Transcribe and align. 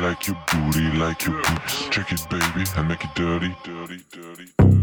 like 0.00 0.26
your 0.26 0.36
booty, 0.48 0.98
like 0.98 1.24
your 1.24 1.36
booty. 1.42 1.90
Check 1.90 2.12
it, 2.12 2.26
baby, 2.30 2.64
I 2.76 2.82
make 2.82 3.04
it 3.04 3.14
dirty, 3.14 3.54
dirty, 3.64 4.04
dirty. 4.10 4.48
dirty. 4.58 4.79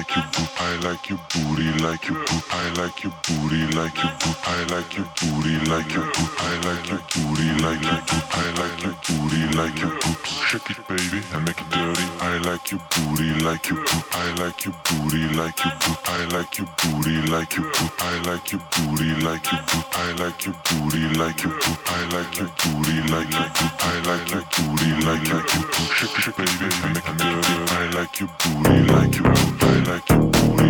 like 0.00 0.16
you 0.16 0.39
like 0.82 1.08
your 1.10 1.18
booty, 1.32 1.70
like 1.82 2.06
your 2.08 2.16
boop. 2.24 2.44
I 2.50 2.72
like 2.80 3.02
your 3.02 3.12
booty, 3.26 3.66
like 3.76 3.96
your 3.96 4.12
boop. 4.20 4.36
I 4.44 4.64
like 4.72 4.96
your 4.96 5.06
booty, 5.20 5.56
like 5.70 5.92
your 5.92 6.04
boop. 6.04 6.30
I 6.38 6.52
like 6.66 6.88
your 6.88 7.00
booty, 7.10 7.48
like 7.62 7.82
your 7.82 8.00
boop. 8.08 8.24
I 8.32 8.46
like 8.60 8.82
your 8.82 8.94
booty, 9.04 9.56
like 9.56 9.78
your 9.80 9.90
boop. 10.00 10.26
Shake 10.26 10.70
it, 10.70 10.88
baby, 10.88 11.22
and 11.34 11.44
make 11.44 11.60
it 11.60 11.70
dirty. 11.70 12.04
I 12.20 12.38
like 12.38 12.70
your 12.70 12.80
booty, 12.90 13.30
like 13.44 13.68
your 13.68 13.78
boop. 13.84 14.04
I 14.12 14.32
like 14.42 14.64
your 14.64 14.74
booty, 14.88 15.22
like 15.36 15.64
your 15.64 15.74
boop. 15.80 15.98
I 16.04 16.24
like 16.36 16.58
your 16.58 16.68
booty, 16.80 17.16
like 17.30 17.56
your 17.56 17.66
boop. 17.66 17.90
I 18.00 18.18
like 18.30 18.52
your 18.52 18.60
booty, 18.72 19.10
like 19.26 19.50
your 19.52 19.60
boop. 19.60 19.84
I 19.94 20.12
like 20.22 20.44
your 20.44 20.54
booty, 20.70 21.18
like 21.18 21.42
your 21.42 21.52
boop. 21.52 21.78
I 21.86 22.00
like 22.14 22.36
your 22.38 22.50
booty, 22.60 22.96
like 23.12 23.30
your 23.30 23.48
boop. 23.56 23.72
I 23.80 23.94
like 24.08 24.30
your 24.30 24.44
booty, 24.54 24.90
like 25.06 25.28
your 25.28 25.40
boop. 25.40 25.66
Shake 25.94 26.28
it, 26.28 26.36
baby, 26.36 26.68
and 26.84 26.94
make 26.94 27.08
it 27.08 27.16
dirty. 27.18 27.54
I 27.68 27.90
like 27.94 28.20
your 28.20 28.30
booty, 28.40 28.78
like 28.92 29.14
your 29.16 29.24
boop. 29.24 29.62
I 29.62 29.92
like 29.92 30.08
your 30.08 30.18
booty. 30.18 30.69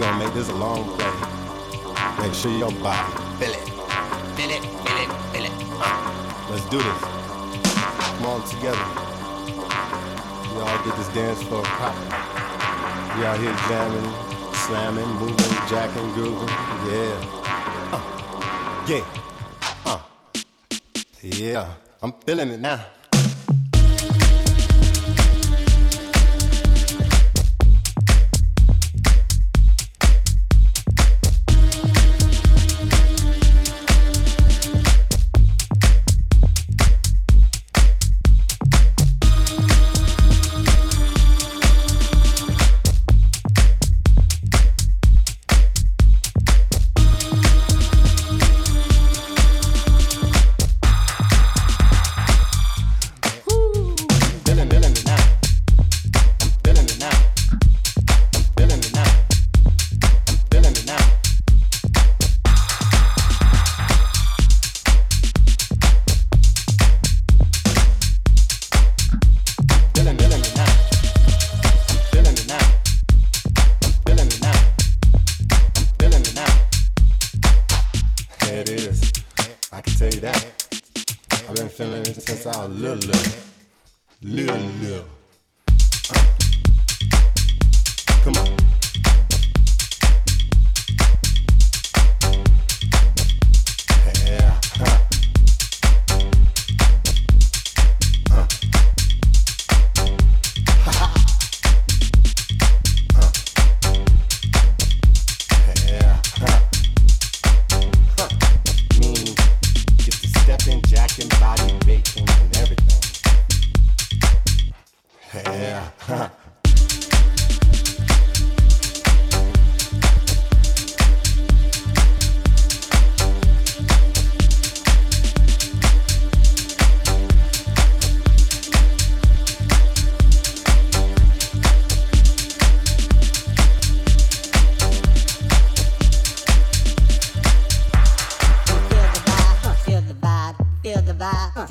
Gonna 0.00 0.24
make 0.24 0.32
this 0.32 0.48
a 0.48 0.54
long 0.54 0.96
play. 0.96 2.24
Make 2.24 2.32
sure 2.32 2.50
your 2.50 2.72
body 2.80 3.12
feel 3.38 3.50
it, 3.50 3.68
feel 4.34 4.50
it, 4.50 4.64
feel 4.64 4.98
it, 5.04 5.10
feel 5.32 5.44
it. 5.44 5.52
Uh, 5.78 6.46
let's 6.48 6.64
do 6.70 6.78
this. 6.78 7.00
Come 8.16 8.24
on 8.24 8.40
together. 8.48 8.86
We 10.54 10.60
all 10.62 10.84
get 10.84 10.96
this 10.96 11.08
dance 11.08 11.42
floor 11.42 11.62
popping. 11.64 12.08
We 13.18 13.26
out 13.26 13.38
here 13.40 13.54
jamming, 13.68 14.10
slamming, 14.64 15.08
moving, 15.20 15.54
jacking, 15.68 16.12
grooving. 16.14 16.48
Yeah. 16.88 17.20
Uh, 17.92 18.84
yeah. 18.88 19.04
Uh, 19.84 20.00
yeah. 21.22 21.74
I'm 22.02 22.12
feeling 22.24 22.48
it 22.48 22.60
now. 22.60 22.86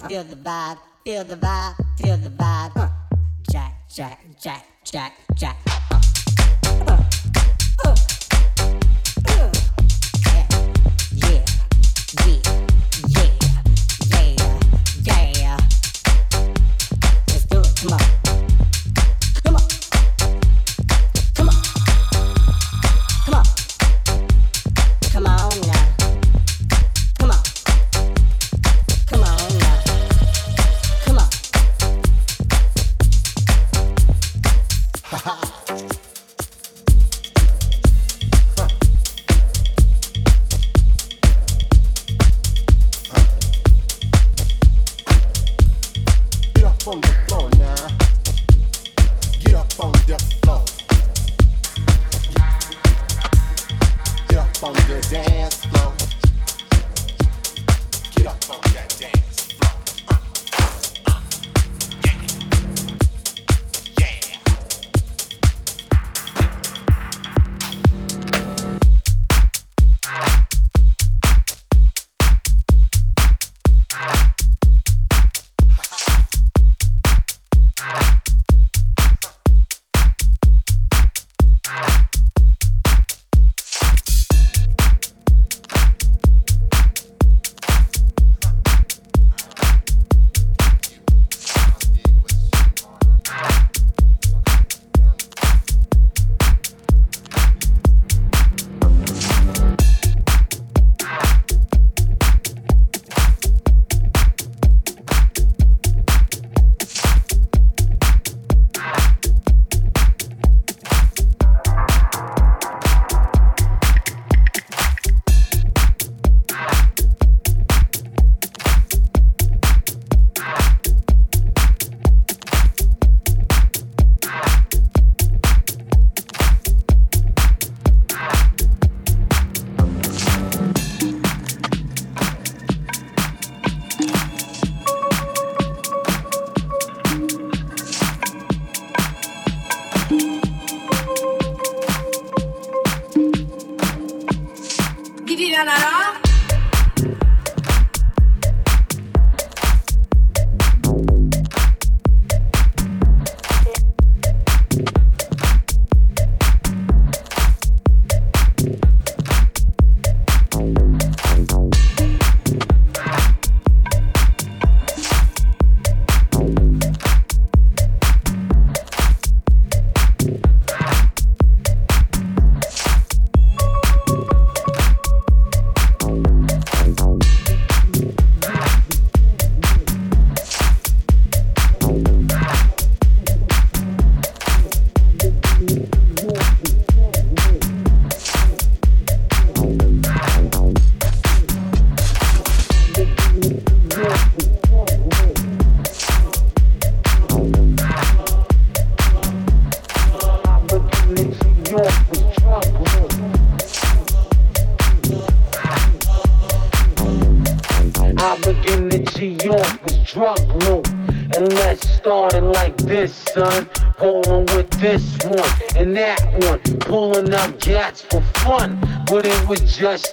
feel 0.10 0.24
the 0.24 0.36
vibe, 0.36 0.80
feel 1.06 1.24
the 1.24 1.36
vibe, 1.36 1.76
feel 2.02 2.18
the 2.18 2.30
vibe. 2.32 2.92
Jack, 3.52 3.88
jack, 3.88 4.26
jack, 4.42 4.66
jack, 4.84 5.14
jack. 5.36 5.69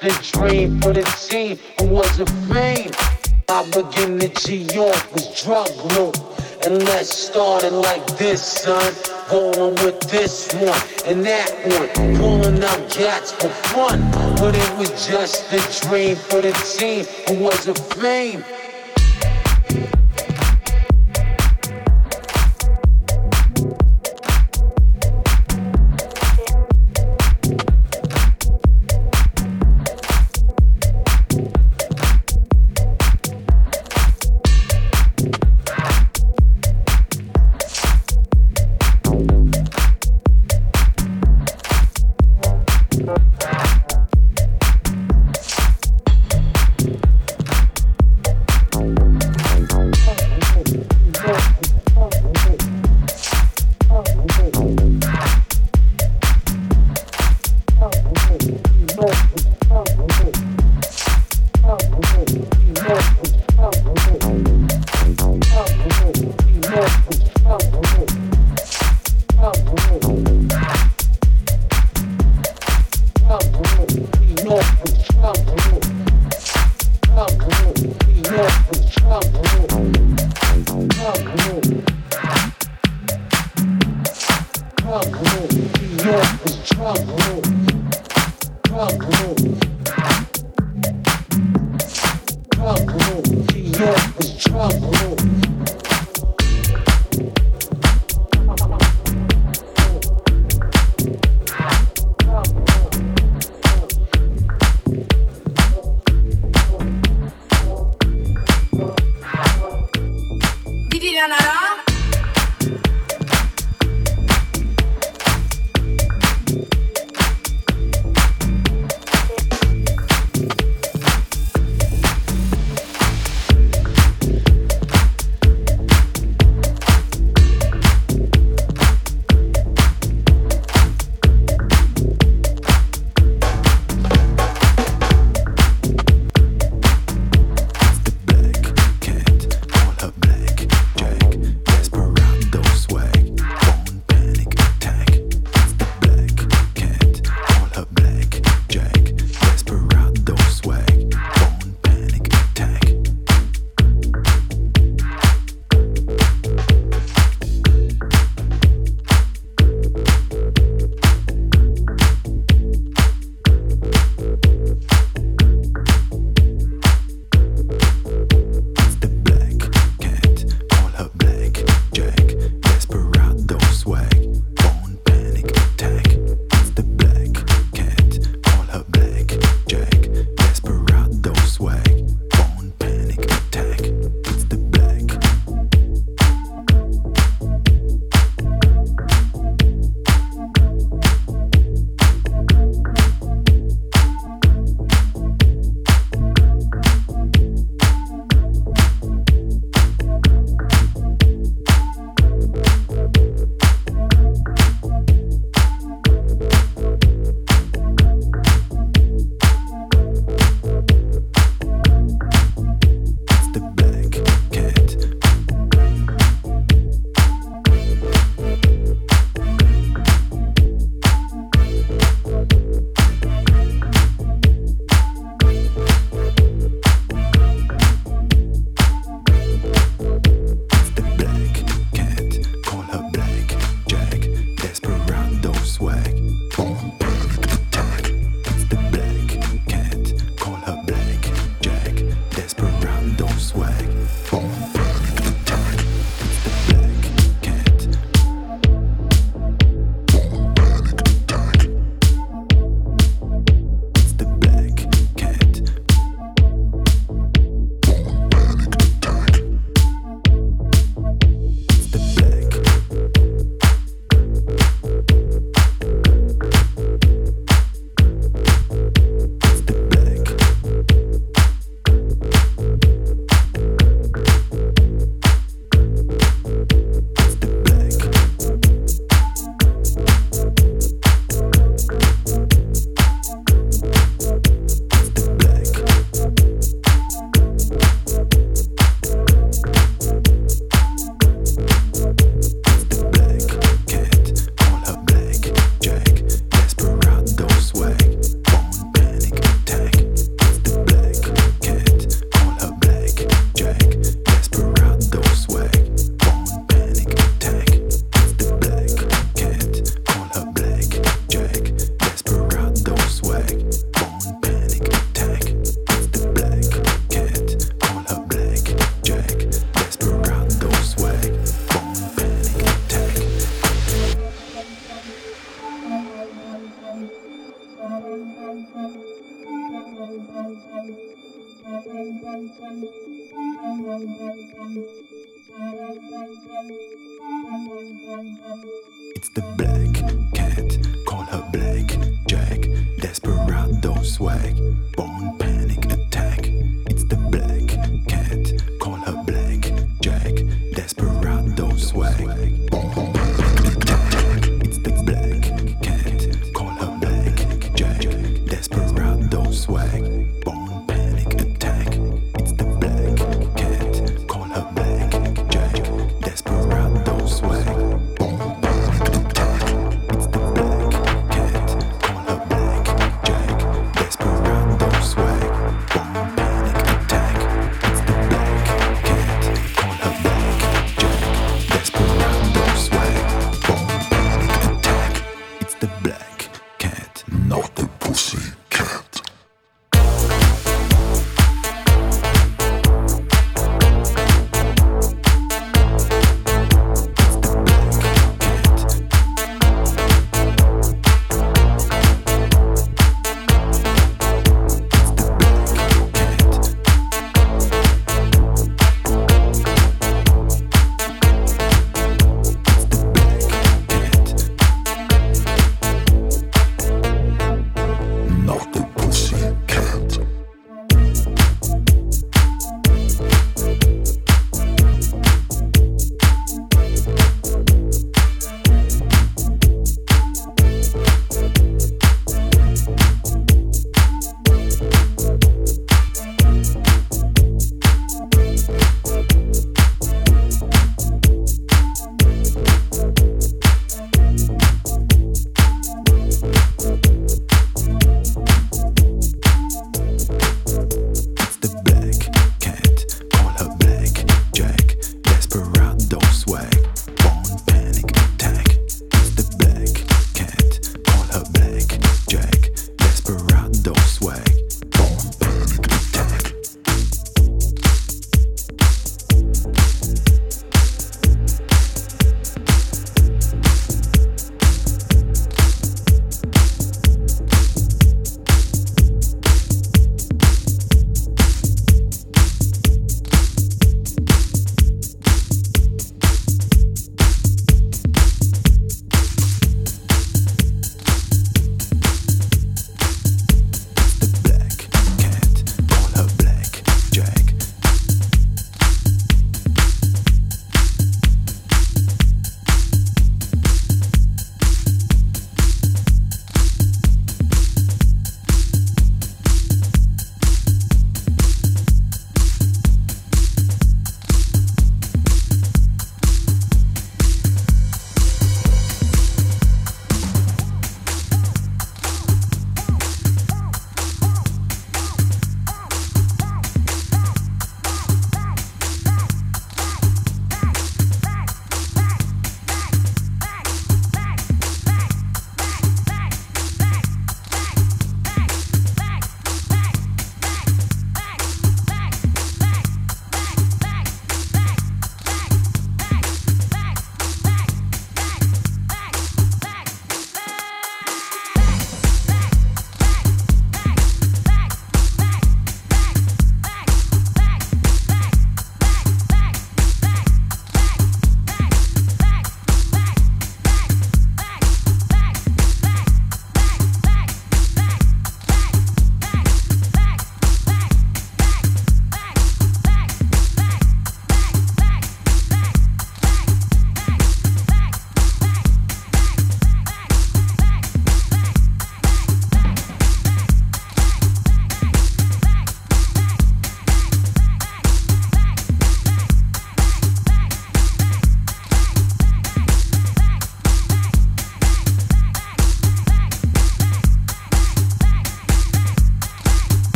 the 0.00 0.30
dream 0.32 0.80
for 0.80 0.92
the 0.92 1.02
team, 1.28 1.58
I 1.78 1.84
wasn't 1.84 2.30
fame. 2.52 2.90
I 3.48 3.64
began 3.66 4.18
to 4.18 4.28
G 4.28 4.66
York 4.74 5.12
was 5.12 5.42
drug 5.42 5.68
loot. 5.96 6.16
And 6.64 6.84
let's 6.84 7.08
start 7.08 7.64
it 7.64 7.72
like 7.72 8.06
this, 8.18 8.42
son. 8.42 8.94
Rolling 9.32 9.74
with 9.84 10.00
this 10.10 10.52
one 10.54 10.80
and 11.06 11.24
that 11.24 11.50
one. 11.66 12.16
Pulling 12.16 12.62
out 12.62 12.90
cats 12.90 13.32
for 13.32 13.48
fun. 13.48 14.10
But 14.36 14.54
it 14.56 14.78
was 14.78 15.06
just 15.06 15.52
a 15.52 15.88
dream 15.88 16.16
for 16.16 16.40
the 16.40 16.52
team. 16.52 17.06
It 17.28 17.40
was 17.40 17.68
a 17.68 17.74
fame. 17.74 18.44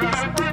Peace. 0.00 0.49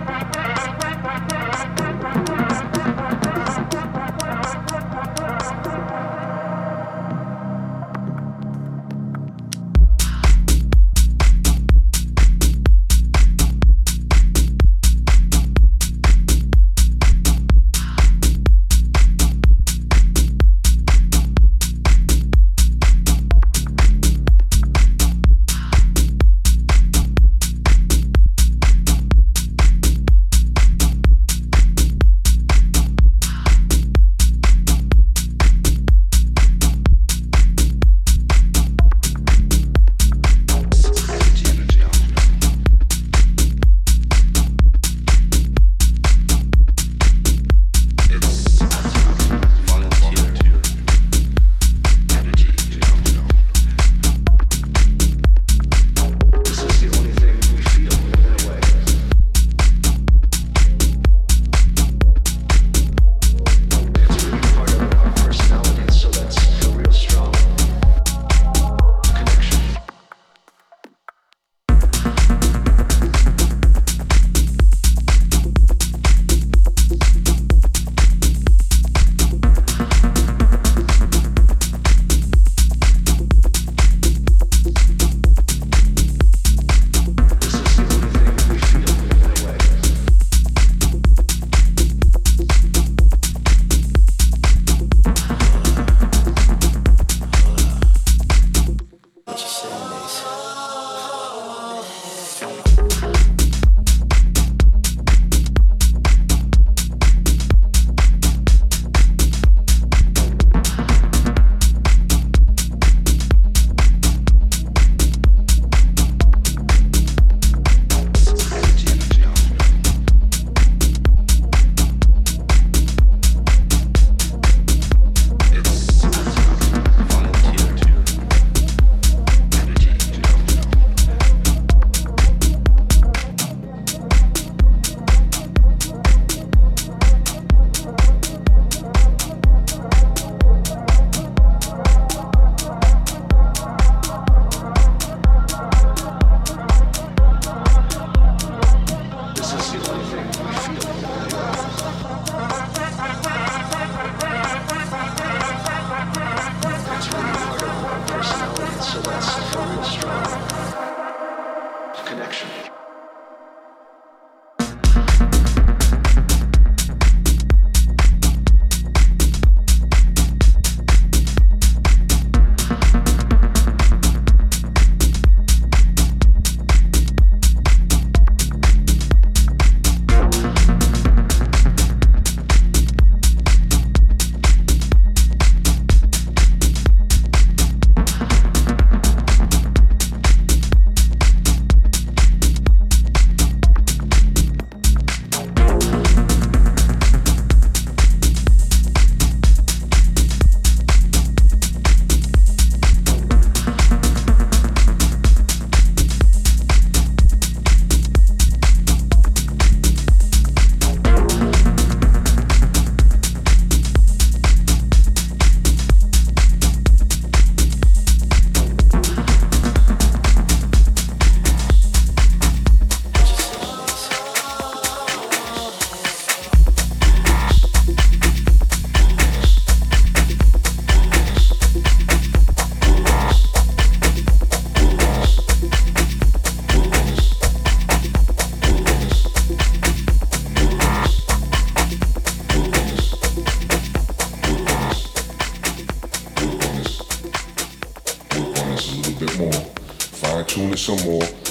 soon 250.57 250.73
as 250.73 250.81
some 250.81 250.99
more. 251.05 251.46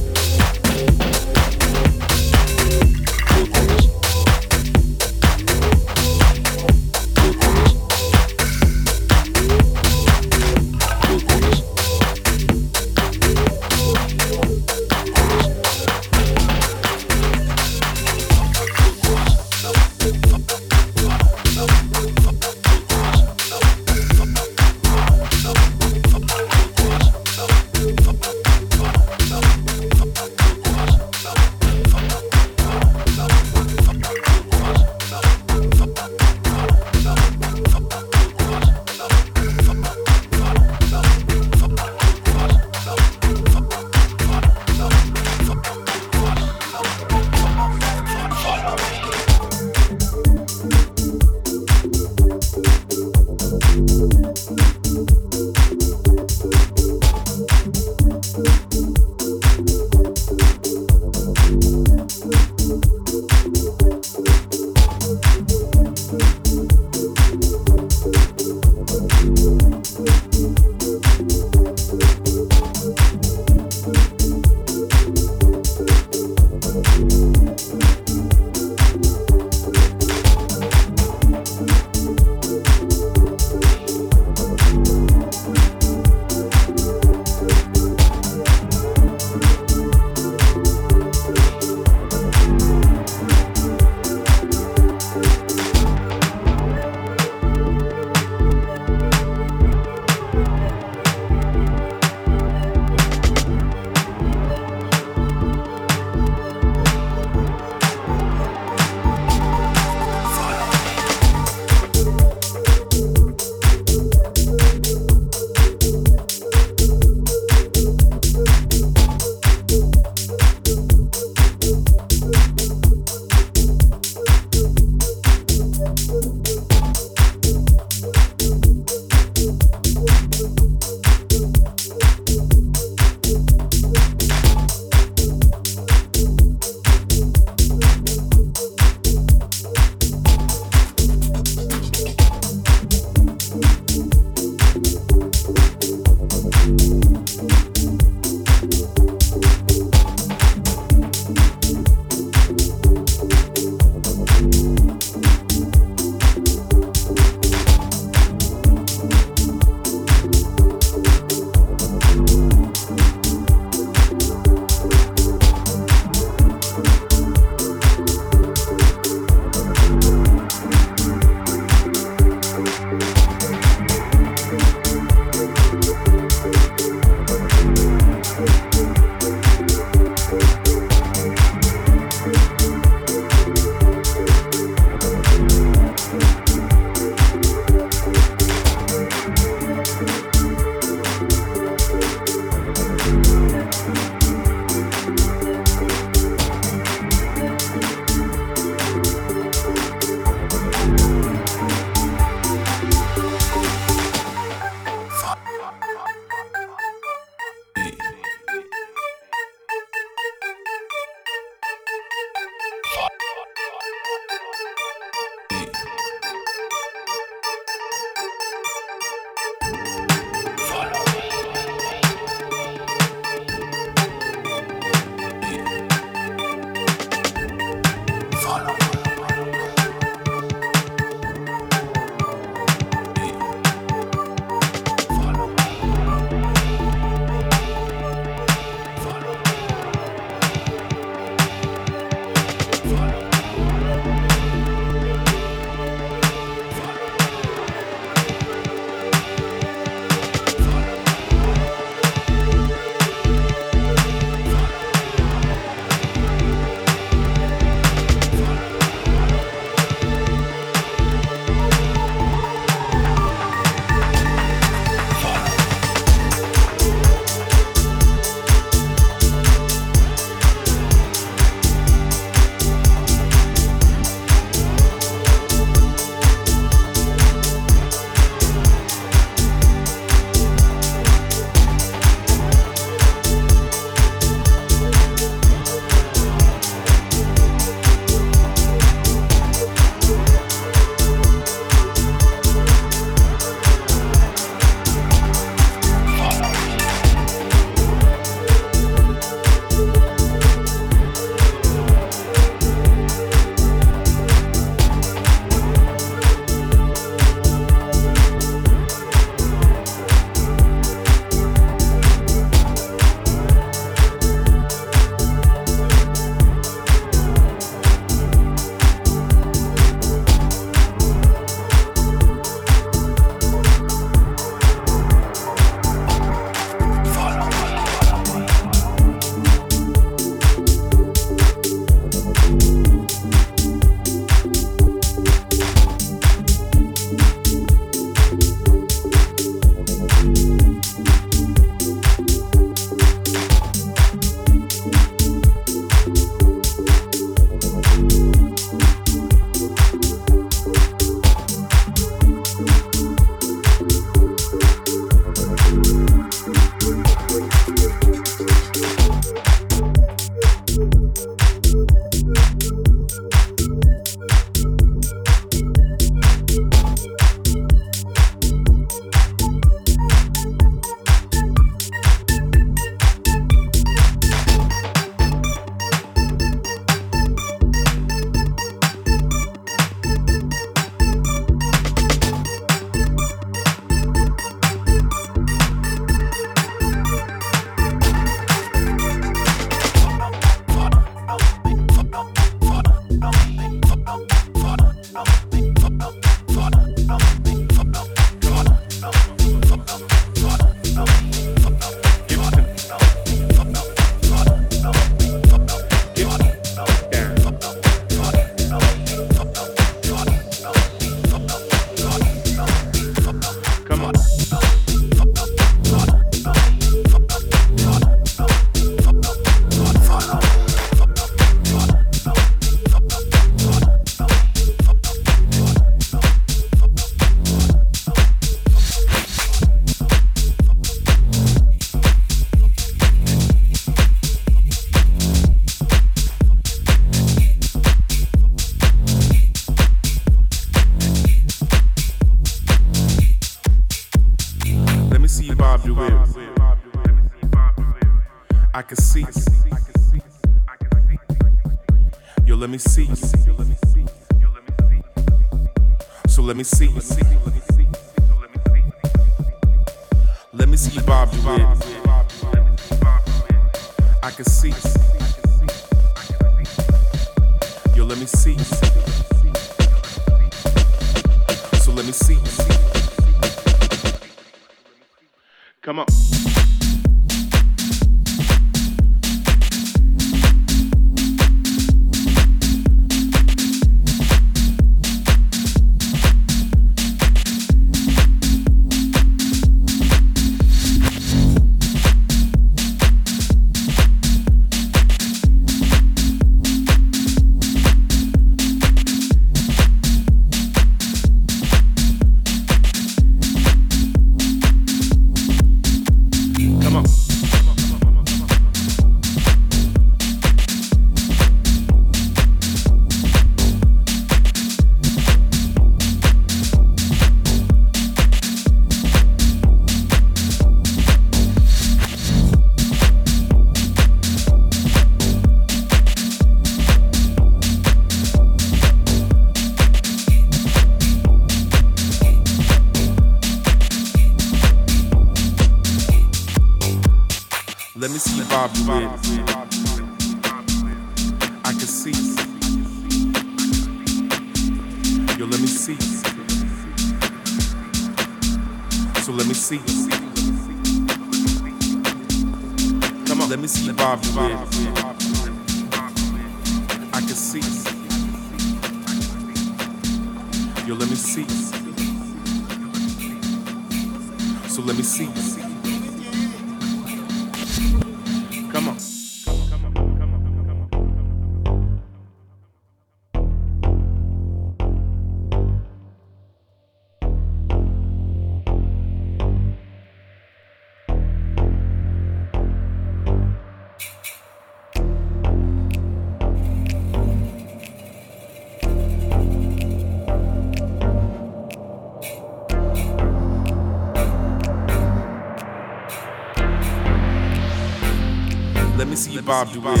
Bob 599.54 599.72
DeWitt. 599.72 600.00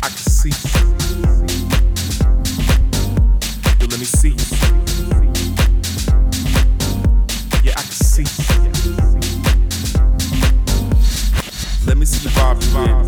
I 0.00 0.08
can 0.08 0.30
see. 0.30 0.52
You 3.80 3.86
let 3.88 3.98
me 3.98 4.04
see. 4.04 4.34
Yeah, 7.64 7.74
I 7.76 7.82
can 7.82 7.90
see. 7.90 8.24
Let 11.84 11.96
me 11.96 12.06
see 12.06 12.28
Bob 12.36 12.60
DeWitt. 12.60 13.07